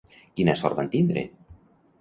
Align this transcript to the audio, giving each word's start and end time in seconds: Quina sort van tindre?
Quina 0.39 0.55
sort 0.61 0.79
van 0.79 0.91
tindre? 0.97 1.27